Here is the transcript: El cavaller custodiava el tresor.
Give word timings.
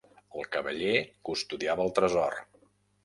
El 0.37 0.47
cavaller 0.55 0.95
custodiava 1.31 1.85
el 1.89 1.93
tresor. 2.01 2.39